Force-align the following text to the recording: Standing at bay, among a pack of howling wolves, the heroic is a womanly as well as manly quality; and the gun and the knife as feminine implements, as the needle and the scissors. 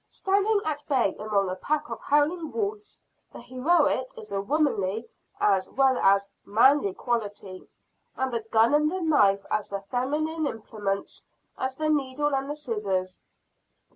Standing 0.07 0.61
at 0.65 0.83
bay, 0.89 1.15
among 1.19 1.47
a 1.47 1.55
pack 1.55 1.87
of 1.91 2.01
howling 2.01 2.51
wolves, 2.51 3.03
the 3.31 3.39
heroic 3.39 4.07
is 4.17 4.31
a 4.31 4.41
womanly 4.41 5.07
as 5.39 5.69
well 5.69 5.95
as 5.99 6.27
manly 6.43 6.91
quality; 6.95 7.69
and 8.15 8.31
the 8.33 8.41
gun 8.49 8.73
and 8.73 8.89
the 8.89 9.01
knife 9.01 9.45
as 9.51 9.71
feminine 9.91 10.47
implements, 10.47 11.27
as 11.55 11.75
the 11.75 11.87
needle 11.89 12.33
and 12.33 12.49
the 12.49 12.55
scissors. 12.55 13.21